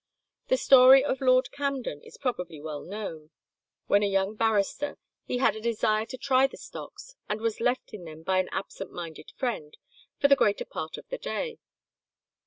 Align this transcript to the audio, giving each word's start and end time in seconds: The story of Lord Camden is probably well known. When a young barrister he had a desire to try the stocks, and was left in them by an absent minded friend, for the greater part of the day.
The 0.47 0.57
story 0.57 1.03
of 1.05 1.21
Lord 1.21 1.51
Camden 1.51 2.01
is 2.01 2.17
probably 2.17 2.59
well 2.59 2.81
known. 2.81 3.29
When 3.85 4.01
a 4.01 4.07
young 4.07 4.33
barrister 4.35 4.97
he 5.25 5.37
had 5.37 5.55
a 5.55 5.61
desire 5.61 6.07
to 6.07 6.17
try 6.17 6.47
the 6.47 6.57
stocks, 6.57 7.13
and 7.29 7.39
was 7.39 7.61
left 7.61 7.93
in 7.93 8.05
them 8.05 8.23
by 8.23 8.39
an 8.39 8.49
absent 8.51 8.91
minded 8.91 9.29
friend, 9.37 9.77
for 10.19 10.27
the 10.27 10.35
greater 10.35 10.65
part 10.65 10.97
of 10.97 11.07
the 11.09 11.19
day. 11.19 11.59